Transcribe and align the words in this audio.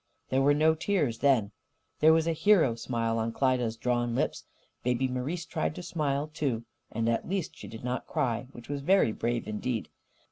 There 0.29 0.41
were 0.41 0.55
no 0.55 0.73
tears, 0.73 1.19
then. 1.19 1.51
There 1.99 2.11
was 2.11 2.25
a 2.25 2.33
hero 2.33 2.73
smile 2.73 3.19
on 3.19 3.31
Klyda's 3.31 3.77
drawn 3.77 4.15
lips. 4.15 4.45
Baby 4.81 5.07
Marise 5.07 5.45
tried 5.45 5.75
to 5.75 5.83
smile, 5.83 6.27
too. 6.33 6.65
And 6.91 7.07
at 7.07 7.29
least 7.29 7.55
she 7.55 7.67
did 7.67 7.83
not 7.83 8.07
cry 8.07 8.47
which 8.51 8.67
was 8.67 8.81
very 8.81 9.11
brave 9.11 9.47
indeed. 9.47 9.89